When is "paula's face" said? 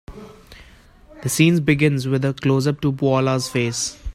2.91-3.99